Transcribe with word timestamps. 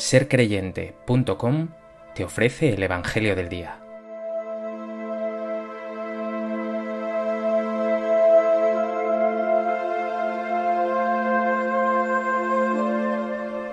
sercreyente.com 0.00 1.68
te 2.14 2.24
ofrece 2.24 2.70
el 2.70 2.82
Evangelio 2.82 3.36
del 3.36 3.50
Día. 3.50 3.78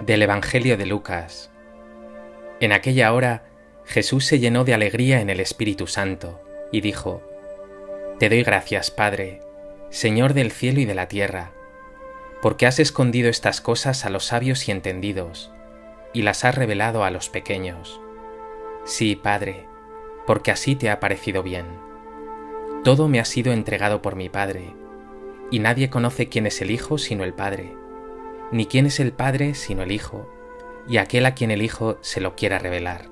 Del 0.02 0.22
Evangelio 0.22 0.76
de 0.76 0.86
Lucas. 0.86 1.50
En 2.60 2.74
aquella 2.74 3.14
hora 3.14 3.46
Jesús 3.86 4.26
se 4.26 4.40
llenó 4.40 4.66
de 4.66 4.74
alegría 4.74 5.22
en 5.22 5.30
el 5.30 5.40
Espíritu 5.40 5.88
Santo 5.88 6.42
y 6.74 6.82
dijo, 6.82 7.22
Te 8.20 8.28
doy 8.28 8.44
gracias, 8.44 8.92
Padre, 8.92 9.40
Señor 9.90 10.34
del 10.34 10.52
cielo 10.52 10.82
y 10.82 10.86
de 10.86 10.96
la 10.96 11.08
tierra, 11.08 11.54
porque 12.42 12.68
has 12.68 12.80
escondido 12.80 13.30
estas 13.30 13.62
cosas 13.62 14.04
a 14.04 14.10
los 14.10 14.26
sabios 14.26 14.68
y 14.68 14.72
entendidos, 14.72 15.52
y 16.18 16.24
las 16.24 16.44
has 16.46 16.56
revelado 16.56 17.04
a 17.04 17.12
los 17.12 17.30
pequeños. 17.30 18.02
Sí, 18.86 19.16
Padre, 19.16 19.68
porque 20.26 20.50
así 20.50 20.76
te 20.76 20.90
ha 20.90 21.00
parecido 21.00 21.44
bien. 21.44 21.68
Todo 22.84 23.08
me 23.08 23.20
ha 23.20 23.26
sido 23.26 23.54
entregado 23.54 24.02
por 24.02 24.16
mi 24.16 24.28
Padre, 24.28 24.74
y 25.52 25.60
nadie 25.60 25.92
conoce 25.92 26.28
quién 26.28 26.48
es 26.48 26.60
el 26.64 26.72
Hijo 26.72 26.98
sino 26.98 27.24
el 27.24 27.36
Padre, 27.36 27.78
ni 28.52 28.66
quién 28.66 28.88
es 28.88 29.00
el 29.00 29.12
Padre 29.12 29.54
sino 29.54 29.84
el 29.84 29.92
Hijo, 29.92 30.28
y 30.90 30.98
aquel 30.98 31.28
a 31.28 31.36
quien 31.36 31.52
el 31.52 31.62
Hijo 31.62 32.00
se 32.02 32.20
lo 32.20 32.36
quiera 32.36 32.58
revelar. 32.58 33.12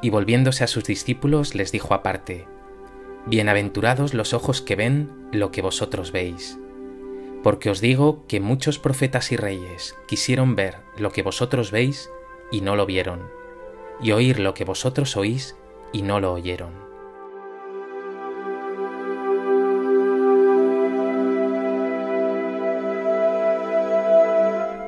Y 0.00 0.10
volviéndose 0.10 0.62
a 0.62 0.68
sus 0.68 0.84
discípulos 0.84 1.56
les 1.56 1.72
dijo 1.72 1.92
aparte, 1.92 2.46
Bienaventurados 3.26 4.14
los 4.14 4.32
ojos 4.32 4.62
que 4.62 4.76
ven 4.76 5.10
lo 5.32 5.50
que 5.50 5.60
vosotros 5.60 6.12
veis 6.12 6.56
porque 7.44 7.68
os 7.68 7.82
digo 7.82 8.24
que 8.26 8.40
muchos 8.40 8.78
profetas 8.78 9.30
y 9.30 9.36
reyes 9.36 9.94
quisieron 10.08 10.56
ver 10.56 10.78
lo 10.96 11.12
que 11.12 11.22
vosotros 11.22 11.70
veis 11.70 12.10
y 12.50 12.62
no 12.62 12.74
lo 12.74 12.86
vieron, 12.86 13.28
y 14.00 14.12
oír 14.12 14.40
lo 14.40 14.54
que 14.54 14.64
vosotros 14.64 15.14
oís 15.14 15.54
y 15.92 16.00
no 16.00 16.20
lo 16.20 16.32
oyeron. 16.32 16.72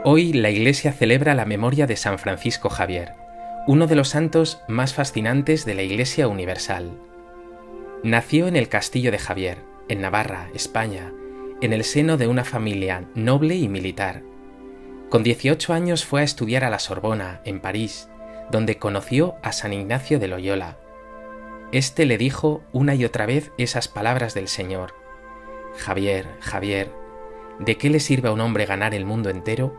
Hoy 0.05 0.33
la 0.33 0.49
Iglesia 0.49 0.93
celebra 0.93 1.35
la 1.35 1.45
memoria 1.45 1.87
de 1.87 1.97
San 1.97 2.19
Francisco 2.19 2.71
Javier, 2.71 3.13
uno 3.67 3.87
de 3.87 3.97
los 3.97 4.09
santos 4.09 4.63
más 4.67 4.95
fascinantes 4.95 5.67
de 5.67 5.75
la 5.75 5.83
Iglesia 5.83 6.27
Universal. 6.27 6.93
Nació 8.03 8.49
en 8.49 8.57
el 8.57 8.71
castillo 8.71 9.11
de 9.11 9.19
Javier, 9.19 9.59
en 9.89 10.01
Navarra, 10.01 10.49
España, 10.55 11.13
en 11.61 11.73
el 11.73 11.85
seno 11.85 12.17
de 12.17 12.29
una 12.29 12.45
familia 12.45 13.05
noble 13.15 13.57
y 13.57 13.69
militar. 13.69 14.23
Con 15.09 15.23
18 15.23 15.73
años 15.73 16.05
fue 16.05 16.21
a 16.21 16.25
estudiar 16.25 16.65
a 16.65 16.71
la 16.71 16.79
Sorbona, 16.79 17.41
en 17.45 17.61
París, 17.61 18.09
donde 18.51 18.79
conoció 18.79 19.37
a 19.43 19.53
San 19.53 19.73
Ignacio 19.73 20.19
de 20.19 20.29
Loyola. 20.29 20.79
Este 21.73 22.05
le 22.05 22.19
dijo 22.19 22.63
una 22.73 22.95
y 22.95 23.05
otra 23.05 23.27
vez 23.27 23.53
esas 23.59 23.89
palabras 23.89 24.35
del 24.35 24.49
Señor. 24.49 24.95
Javier, 25.77 26.29
Javier, 26.41 26.93
¿de 27.59 27.77
qué 27.77 27.91
le 27.91 28.01
sirve 28.01 28.29
a 28.29 28.33
un 28.33 28.41
hombre 28.41 28.67
ganar 28.67 28.95
el 28.95 29.05
mundo 29.05 29.31
entero 29.31 29.75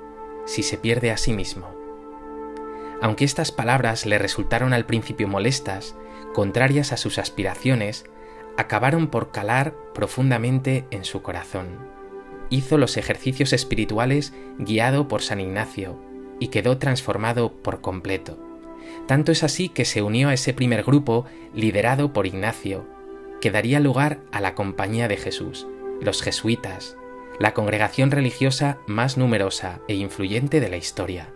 si 0.46 0.64
se 0.64 0.78
pierde 0.78 1.12
a 1.12 1.18
sí 1.18 1.34
mismo? 1.34 1.76
Aunque 3.02 3.26
estas 3.26 3.52
palabras 3.52 4.06
le 4.06 4.18
resultaron 4.18 4.74
al 4.74 4.86
principio 4.86 5.28
molestas, 5.28 5.96
contrarias 6.34 6.92
a 6.92 6.98
sus 6.98 7.20
aspiraciones, 7.20 8.06
acabaron 8.58 9.08
por 9.08 9.32
calar 9.32 9.76
profundamente 9.94 10.86
en 10.92 11.06
su 11.06 11.22
corazón. 11.22 11.68
Hizo 12.50 12.78
los 12.78 12.98
ejercicios 12.98 13.54
espirituales 13.54 14.34
guiado 14.58 15.08
por 15.08 15.22
San 15.22 15.40
Ignacio 15.40 16.00
y 16.40 16.48
quedó 16.48 16.78
transformado 16.78 17.54
por 17.54 17.82
completo. 17.82 18.38
Tanto 19.06 19.32
es 19.32 19.44
así 19.44 19.70
que 19.70 19.86
se 19.86 20.02
unió 20.02 20.30
a 20.30 20.34
ese 20.34 20.54
primer 20.54 20.84
grupo 20.84 21.26
liderado 21.54 22.14
por 22.14 22.26
Ignacio, 22.26 22.86
que 23.42 23.52
daría 23.52 23.80
lugar 23.80 24.20
a 24.32 24.42
la 24.42 24.56
Compañía 24.56 25.08
de 25.08 25.18
Jesús, 25.18 25.68
los 26.02 26.22
jesuitas, 26.22 26.98
la 27.40 27.54
congregación 27.54 28.12
religiosa 28.12 28.80
más 28.88 29.18
numerosa 29.18 29.80
e 29.88 29.96
influyente 29.96 30.60
de 30.60 30.70
la 30.70 30.78
historia. 30.78 31.30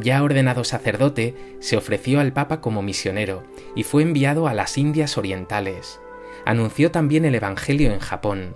Ya 0.00 0.22
ordenado 0.22 0.64
sacerdote, 0.64 1.56
se 1.60 1.76
ofreció 1.76 2.20
al 2.20 2.32
Papa 2.32 2.60
como 2.60 2.82
misionero 2.82 3.44
y 3.74 3.84
fue 3.84 4.02
enviado 4.02 4.48
a 4.48 4.54
las 4.54 4.76
Indias 4.76 5.16
Orientales, 5.18 6.00
anunció 6.44 6.90
también 6.90 7.24
el 7.24 7.34
Evangelio 7.34 7.92
en 7.92 8.00
Japón. 8.00 8.54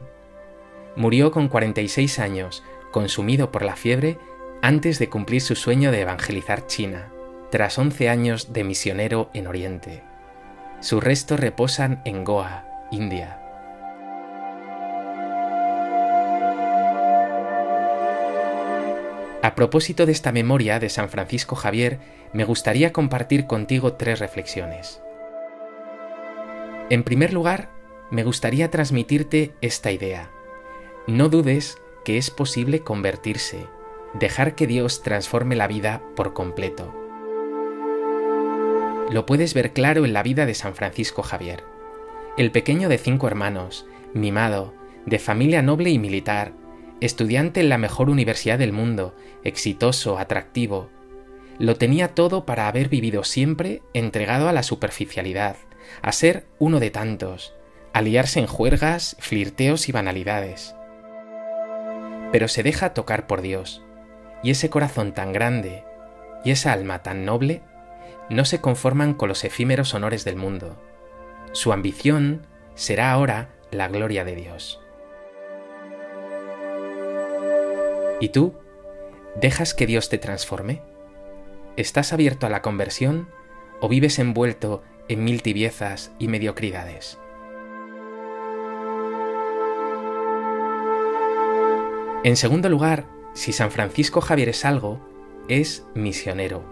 Murió 0.96 1.30
con 1.30 1.48
46 1.48 2.18
años, 2.18 2.62
consumido 2.90 3.50
por 3.50 3.62
la 3.62 3.76
fiebre, 3.76 4.18
antes 4.62 4.98
de 4.98 5.08
cumplir 5.08 5.40
su 5.40 5.54
sueño 5.54 5.92
de 5.92 6.00
evangelizar 6.00 6.66
China, 6.66 7.12
tras 7.50 7.78
11 7.78 8.08
años 8.08 8.52
de 8.52 8.64
misionero 8.64 9.30
en 9.34 9.46
Oriente. 9.46 10.02
Sus 10.80 11.02
restos 11.02 11.38
reposan 11.40 12.02
en 12.04 12.24
Goa, 12.24 12.64
India. 12.90 13.40
A 19.40 19.54
propósito 19.54 20.04
de 20.04 20.12
esta 20.12 20.32
memoria 20.32 20.80
de 20.80 20.88
San 20.88 21.08
Francisco 21.08 21.54
Javier, 21.54 22.00
me 22.32 22.44
gustaría 22.44 22.92
compartir 22.92 23.46
contigo 23.46 23.94
tres 23.94 24.18
reflexiones. 24.18 25.00
En 26.90 27.04
primer 27.04 27.32
lugar, 27.32 27.68
me 28.10 28.24
gustaría 28.24 28.70
transmitirte 28.70 29.52
esta 29.60 29.90
idea. 29.90 30.30
No 31.06 31.28
dudes 31.28 31.78
que 32.04 32.18
es 32.18 32.30
posible 32.30 32.80
convertirse, 32.80 33.66
dejar 34.14 34.54
que 34.54 34.66
Dios 34.66 35.02
transforme 35.02 35.56
la 35.56 35.66
vida 35.66 36.02
por 36.16 36.32
completo. 36.32 36.94
Lo 39.10 39.26
puedes 39.26 39.54
ver 39.54 39.72
claro 39.72 40.04
en 40.04 40.12
la 40.12 40.22
vida 40.22 40.46
de 40.46 40.54
San 40.54 40.74
Francisco 40.74 41.22
Javier. 41.22 41.64
El 42.36 42.50
pequeño 42.50 42.88
de 42.88 42.98
cinco 42.98 43.26
hermanos, 43.26 43.86
mimado, 44.14 44.74
de 45.06 45.18
familia 45.18 45.62
noble 45.62 45.90
y 45.90 45.98
militar, 45.98 46.52
estudiante 47.00 47.60
en 47.60 47.68
la 47.68 47.78
mejor 47.78 48.10
universidad 48.10 48.58
del 48.58 48.72
mundo, 48.72 49.14
exitoso, 49.44 50.18
atractivo, 50.18 50.90
lo 51.58 51.76
tenía 51.76 52.14
todo 52.14 52.44
para 52.44 52.68
haber 52.68 52.88
vivido 52.88 53.24
siempre 53.24 53.82
entregado 53.92 54.48
a 54.48 54.52
la 54.52 54.62
superficialidad, 54.62 55.56
a 56.02 56.12
ser 56.12 56.46
uno 56.58 56.78
de 56.78 56.90
tantos, 56.90 57.54
aliarse 57.98 58.38
en 58.38 58.46
juergas, 58.46 59.16
flirteos 59.18 59.88
y 59.88 59.92
banalidades. 59.92 60.74
Pero 62.30 62.46
se 62.46 62.62
deja 62.62 62.94
tocar 62.94 63.26
por 63.26 63.42
Dios, 63.42 63.82
y 64.42 64.52
ese 64.52 64.70
corazón 64.70 65.12
tan 65.12 65.32
grande 65.32 65.84
y 66.44 66.52
esa 66.52 66.72
alma 66.72 67.02
tan 67.02 67.24
noble 67.24 67.60
no 68.30 68.44
se 68.44 68.60
conforman 68.60 69.14
con 69.14 69.28
los 69.28 69.42
efímeros 69.42 69.94
honores 69.94 70.24
del 70.24 70.36
mundo. 70.36 70.80
Su 71.52 71.72
ambición 71.72 72.46
será 72.76 73.10
ahora 73.10 73.48
la 73.72 73.88
gloria 73.88 74.24
de 74.24 74.36
Dios. 74.36 74.80
¿Y 78.20 78.28
tú? 78.28 78.54
¿Dejas 79.40 79.74
que 79.74 79.86
Dios 79.86 80.08
te 80.08 80.18
transforme? 80.18 80.82
¿Estás 81.76 82.12
abierto 82.12 82.46
a 82.46 82.50
la 82.50 82.62
conversión 82.62 83.28
o 83.80 83.88
vives 83.88 84.18
envuelto 84.18 84.82
en 85.08 85.24
mil 85.24 85.42
tibiezas 85.42 86.12
y 86.18 86.28
mediocridades? 86.28 87.18
En 92.24 92.36
segundo 92.36 92.68
lugar, 92.68 93.06
si 93.32 93.52
San 93.52 93.70
Francisco 93.70 94.20
Javier 94.20 94.48
es 94.48 94.64
algo, 94.64 95.00
es 95.48 95.86
misionero. 95.94 96.64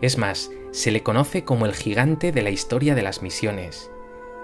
Es 0.00 0.18
más, 0.18 0.52
se 0.70 0.92
le 0.92 1.02
conoce 1.02 1.44
como 1.44 1.66
el 1.66 1.74
gigante 1.74 2.30
de 2.30 2.42
la 2.42 2.50
historia 2.50 2.94
de 2.94 3.02
las 3.02 3.20
misiones, 3.20 3.90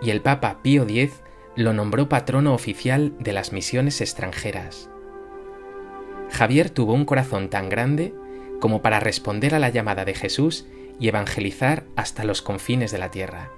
y 0.03 0.11
el 0.11 0.23
Papa 0.23 0.61
Pío 0.63 0.83
X 0.83 1.23
lo 1.55 1.73
nombró 1.73 2.09
patrono 2.09 2.53
oficial 2.53 3.15
de 3.21 3.33
las 3.33 3.53
misiones 3.53 4.01
extranjeras. 4.01 4.91
Javier 6.33 6.71
tuvo 6.71 6.95
un 6.95 7.05
corazón 7.05 7.49
tan 7.49 7.69
grande 7.69 8.13
como 8.61 8.83
para 8.83 9.01
responder 9.01 9.55
a 9.55 9.61
la 9.61 9.69
llamada 9.69 10.05
de 10.05 10.15
Jesús 10.15 10.67
y 10.99 11.09
evangelizar 11.09 11.85
hasta 11.97 12.25
los 12.25 12.43
confines 12.43 12.91
de 12.91 12.99
la 12.99 13.11
tierra. 13.11 13.51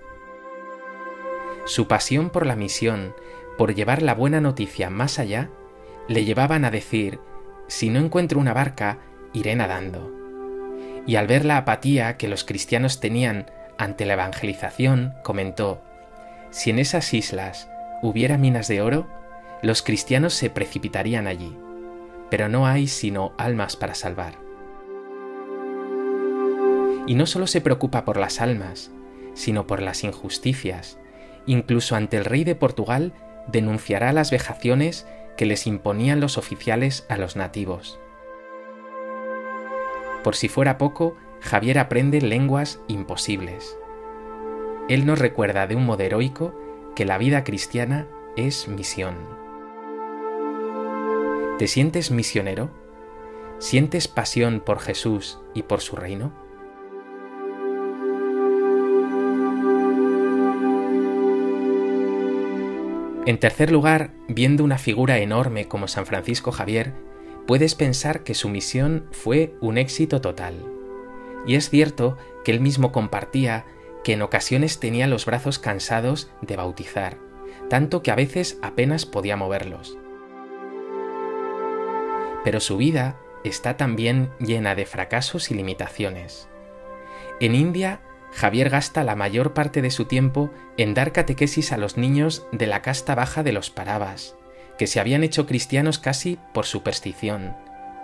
Su 1.65 1.88
pasión 1.88 2.31
por 2.31 2.47
la 2.47 2.56
misión, 2.56 3.15
por 3.56 3.75
llevar 3.75 4.03
la 4.03 4.15
buena 4.15 4.41
noticia 4.41 4.91
más 4.91 5.19
allá, 5.19 5.50
le 6.08 6.25
llevaban 6.25 6.64
a 6.64 6.70
decir, 6.70 7.20
si 7.69 7.90
no 7.90 8.00
encuentro 8.00 8.40
una 8.40 8.52
barca, 8.52 8.99
iré 9.32 9.54
nadando. 9.56 10.12
Y 11.06 11.16
al 11.16 11.26
ver 11.26 11.44
la 11.44 11.56
apatía 11.56 12.16
que 12.16 12.28
los 12.28 12.44
cristianos 12.44 13.00
tenían 13.00 13.50
ante 13.78 14.06
la 14.06 14.14
evangelización, 14.14 15.14
comentó, 15.22 15.82
si 16.50 16.70
en 16.70 16.78
esas 16.78 17.12
islas 17.14 17.69
hubiera 18.02 18.37
minas 18.37 18.69
de 18.69 18.82
oro, 18.82 19.06
los 19.62 19.82
cristianos 19.82 20.34
se 20.34 20.50
precipitarían 20.50 21.26
allí, 21.26 21.56
pero 22.31 22.49
no 22.49 22.66
hay 22.66 22.88
sino 22.88 23.32
almas 23.38 23.76
para 23.76 23.94
salvar. 23.94 24.34
Y 27.06 27.14
no 27.14 27.26
solo 27.26 27.46
se 27.46 27.60
preocupa 27.60 28.04
por 28.04 28.16
las 28.16 28.40
almas, 28.40 28.90
sino 29.34 29.66
por 29.66 29.82
las 29.82 30.04
injusticias. 30.04 30.99
Incluso 31.46 31.96
ante 31.96 32.16
el 32.16 32.25
rey 32.25 32.44
de 32.44 32.54
Portugal 32.54 33.12
denunciará 33.49 34.12
las 34.12 34.31
vejaciones 34.31 35.06
que 35.37 35.46
les 35.46 35.67
imponían 35.67 36.20
los 36.20 36.38
oficiales 36.38 37.06
a 37.08 37.17
los 37.17 37.37
nativos. 37.37 37.99
Por 40.23 40.37
si 40.37 40.49
fuera 40.49 40.79
poco, 40.79 41.17
Javier 41.40 41.79
aprende 41.79 42.20
lenguas 42.20 42.81
imposibles. 42.87 43.76
Él 44.88 45.06
nos 45.06 45.19
recuerda 45.19 45.67
de 45.67 45.76
un 45.76 45.84
modo 45.87 46.02
heroico 46.02 46.55
que 46.94 47.05
la 47.05 47.19
vida 47.19 47.44
cristiana 47.44 48.06
es 48.37 48.69
misión. 48.69 49.17
¿Te 51.58 51.69
sientes 51.69 52.11
misionero? 52.11 52.70
¿Sientes 53.58 54.08
pasión 54.08 54.61
por 54.61 54.81
Jesús 54.81 55.40
y 55.55 55.62
por 55.62 55.81
su 55.81 55.96
reino? 55.96 56.32
En 63.25 63.39
tercer 63.39 63.71
lugar, 63.71 64.11
viendo 64.27 64.65
una 64.65 64.79
figura 64.79 65.19
enorme 65.19 65.69
como 65.69 65.87
San 65.87 66.07
Francisco 66.07 66.51
Javier, 66.51 66.93
puedes 67.47 67.77
pensar 67.77 68.25
que 68.25 68.35
su 68.35 68.49
misión 68.49 69.07
fue 69.13 69.55
un 69.61 69.79
éxito 69.79 70.21
total. 70.21 70.55
Y 71.47 71.55
es 71.55 71.71
cierto 71.71 72.19
que 72.45 72.51
él 72.51 72.61
mismo 72.61 72.91
compartía 72.91 73.65
que 74.03 74.15
en 74.15 74.23
ocasiones 74.23 74.81
tenía 74.81 75.07
los 75.07 75.25
brazos 75.25 75.61
cansados 75.61 76.33
de 76.41 76.57
bautizar, 76.57 77.19
tanto 77.71 78.03
que 78.03 78.11
a 78.11 78.17
veces 78.17 78.59
apenas 78.61 79.07
podía 79.07 79.37
moverlos. 79.37 79.97
Pero 82.43 82.59
su 82.59 82.77
vida 82.77 83.21
está 83.45 83.77
también 83.77 84.31
llena 84.41 84.75
de 84.75 84.85
fracasos 84.85 85.53
y 85.53 85.55
limitaciones. 85.55 86.49
En 87.39 87.55
India, 87.55 88.01
Javier 88.32 88.70
gasta 88.70 89.05
la 89.05 89.14
mayor 89.14 89.52
parte 89.52 89.82
de 89.82 89.90
su 89.90 90.06
tiempo 90.06 90.50
en 90.76 90.94
dar 90.94 91.12
catequesis 91.12 91.73
a 91.73 91.76
los 91.76 91.96
niños 91.96 92.46
de 92.50 92.67
la 92.67 92.81
casta 92.82 93.14
baja 93.14 93.43
de 93.43 93.52
los 93.52 93.70
Parabas, 93.70 94.37
que 94.79 94.87
se 94.87 95.00
habían 95.00 95.23
hecho 95.23 95.46
cristianos 95.46 95.99
casi 95.99 96.38
por 96.55 96.64
superstición, 96.64 97.55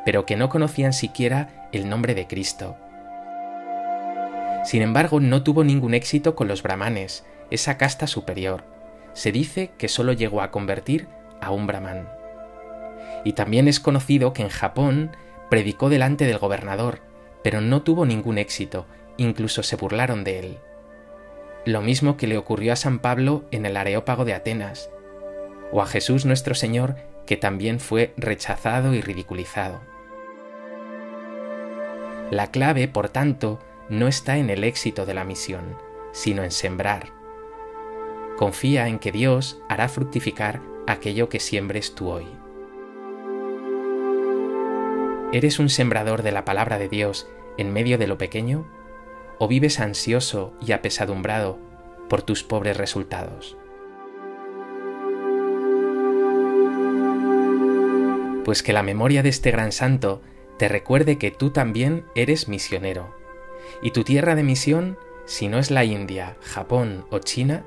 pero 0.04 0.26
que 0.26 0.36
no 0.36 0.48
conocían 0.48 0.92
siquiera 0.92 1.68
el 1.72 1.88
nombre 1.88 2.14
de 2.14 2.26
Cristo. 2.26 2.76
Sin 4.64 4.82
embargo, 4.82 5.18
no 5.18 5.42
tuvo 5.42 5.64
ningún 5.64 5.94
éxito 5.94 6.34
con 6.34 6.46
los 6.46 6.62
brahmanes, 6.62 7.24
esa 7.50 7.78
casta 7.78 8.06
superior. 8.06 8.64
Se 9.14 9.32
dice 9.32 9.70
que 9.78 9.88
solo 9.88 10.12
llegó 10.12 10.42
a 10.42 10.50
convertir 10.50 11.08
a 11.40 11.50
un 11.50 11.66
brahman. 11.66 12.08
Y 13.24 13.32
también 13.32 13.66
es 13.66 13.80
conocido 13.80 14.32
que 14.34 14.42
en 14.42 14.50
Japón 14.50 15.16
predicó 15.48 15.88
delante 15.88 16.26
del 16.26 16.38
gobernador, 16.38 17.00
pero 17.42 17.60
no 17.60 17.82
tuvo 17.82 18.04
ningún 18.04 18.36
éxito, 18.36 18.86
incluso 19.18 19.62
se 19.62 19.76
burlaron 19.76 20.24
de 20.24 20.38
él. 20.38 20.58
Lo 21.66 21.82
mismo 21.82 22.16
que 22.16 22.26
le 22.26 22.38
ocurrió 22.38 22.72
a 22.72 22.76
San 22.76 23.00
Pablo 23.00 23.44
en 23.50 23.66
el 23.66 23.76
Areópago 23.76 24.24
de 24.24 24.32
Atenas, 24.32 24.88
o 25.70 25.82
a 25.82 25.86
Jesús 25.86 26.24
nuestro 26.24 26.54
Señor, 26.54 26.96
que 27.26 27.36
también 27.36 27.78
fue 27.78 28.14
rechazado 28.16 28.94
y 28.94 29.02
ridiculizado. 29.02 29.82
La 32.30 32.50
clave, 32.50 32.88
por 32.88 33.10
tanto, 33.10 33.58
no 33.90 34.08
está 34.08 34.38
en 34.38 34.48
el 34.48 34.64
éxito 34.64 35.04
de 35.04 35.14
la 35.14 35.24
misión, 35.24 35.76
sino 36.12 36.42
en 36.42 36.50
sembrar. 36.50 37.12
Confía 38.38 38.88
en 38.88 38.98
que 38.98 39.12
Dios 39.12 39.60
hará 39.68 39.88
fructificar 39.88 40.60
aquello 40.86 41.28
que 41.28 41.40
siembres 41.40 41.94
tú 41.94 42.08
hoy. 42.08 42.26
¿Eres 45.32 45.58
un 45.58 45.68
sembrador 45.68 46.22
de 46.22 46.32
la 46.32 46.44
palabra 46.46 46.78
de 46.78 46.88
Dios 46.88 47.28
en 47.58 47.72
medio 47.72 47.98
de 47.98 48.06
lo 48.06 48.16
pequeño? 48.16 48.66
¿O 49.38 49.48
vives 49.48 49.80
ansioso 49.80 50.52
y 50.60 50.72
apesadumbrado 50.72 51.58
por 52.08 52.22
tus 52.22 52.42
pobres 52.42 52.76
resultados? 52.76 53.56
Pues 58.44 58.62
que 58.62 58.72
la 58.72 58.82
memoria 58.82 59.22
de 59.22 59.28
este 59.28 59.50
gran 59.50 59.72
santo 59.72 60.22
te 60.58 60.68
recuerde 60.68 61.18
que 61.18 61.30
tú 61.30 61.50
también 61.50 62.04
eres 62.14 62.48
misionero 62.48 63.14
y 63.82 63.92
tu 63.92 64.04
tierra 64.04 64.34
de 64.34 64.42
misión, 64.42 64.98
si 65.26 65.48
no 65.48 65.58
es 65.58 65.70
la 65.70 65.84
India, 65.84 66.36
Japón 66.40 67.06
o 67.10 67.18
China, 67.18 67.64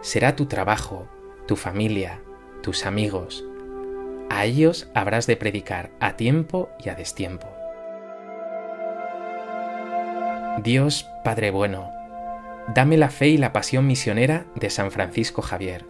será 0.00 0.36
tu 0.36 0.46
trabajo, 0.46 1.08
tu 1.46 1.56
familia, 1.56 2.20
tus 2.62 2.86
amigos. 2.86 3.44
A 4.28 4.44
ellos 4.44 4.88
habrás 4.94 5.26
de 5.26 5.36
predicar 5.36 5.90
a 5.98 6.16
tiempo 6.16 6.70
y 6.84 6.88
a 6.88 6.94
destiempo. 6.94 7.48
Dios 10.58 11.06
Padre 11.24 11.50
bueno, 11.52 11.90
dame 12.74 12.96
la 12.96 13.08
fe 13.08 13.28
y 13.28 13.38
la 13.38 13.52
pasión 13.52 13.86
misionera 13.86 14.46
de 14.56 14.68
San 14.68 14.90
Francisco 14.90 15.42
Javier. 15.42 15.86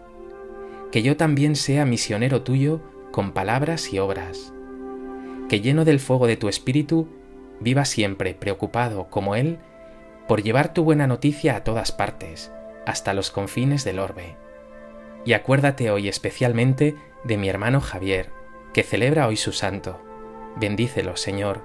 Que 0.92 1.02
yo 1.02 1.16
también 1.16 1.56
sea 1.56 1.84
misionero 1.86 2.42
tuyo 2.42 2.80
con 3.10 3.32
palabras 3.32 3.92
y 3.92 3.98
obras. 3.98 4.52
Que 5.48 5.60
lleno 5.60 5.84
del 5.84 5.98
fuego 5.98 6.26
de 6.26 6.36
tu 6.36 6.48
espíritu 6.48 7.08
viva 7.58 7.84
siempre 7.84 8.34
preocupado 8.34 9.08
como 9.08 9.34
Él 9.34 9.58
por 10.28 10.42
llevar 10.42 10.72
tu 10.72 10.84
buena 10.84 11.06
noticia 11.06 11.56
a 11.56 11.64
todas 11.64 11.90
partes, 11.90 12.52
hasta 12.86 13.14
los 13.14 13.30
confines 13.30 13.82
del 13.82 13.98
orbe. 13.98 14.36
Y 15.24 15.32
acuérdate 15.32 15.90
hoy 15.90 16.08
especialmente 16.08 16.94
de 17.24 17.36
mi 17.36 17.48
hermano 17.48 17.80
Javier, 17.80 18.30
que 18.72 18.82
celebra 18.84 19.26
hoy 19.26 19.36
su 19.36 19.52
santo. 19.52 20.00
Bendícelo, 20.56 21.16
Señor, 21.16 21.62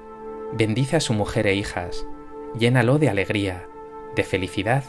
bendice 0.54 0.96
a 0.96 1.02
su 1.02 1.14
mujer 1.14 1.46
e 1.46 1.56
hijas, 1.56 2.08
llénalo 2.58 2.98
de 2.98 3.10
alegría, 3.10 3.68
de 4.16 4.24
felicidad 4.24 4.84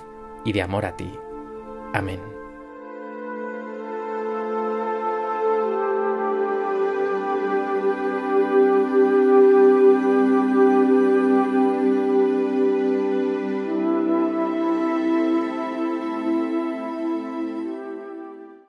y 0.44 0.52
de 0.52 0.62
amor 0.62 0.86
a 0.86 0.96
ti. 0.96 1.12
Amén. 1.92 2.35